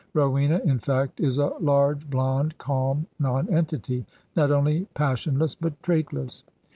Rowena, 0.15 0.59
in 0.65 0.79
fact, 0.79 1.19
is 1.19 1.37
a 1.37 1.53
large, 1.59 2.09
blond, 2.09 2.57
calm 2.57 3.05
nonentity, 3.19 4.03
not 4.35 4.49
only 4.49 4.87
pas 4.95 5.19
sionless, 5.19 5.55
but 5.61 5.79
traitless. 5.83 6.41